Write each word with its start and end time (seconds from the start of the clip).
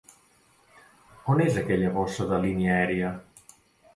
On 1.33 1.43
és 1.43 1.59
aquella 1.61 1.91
bossa 1.97 2.27
de 2.31 2.39
línia 2.47 2.73
aèria? 2.79 3.15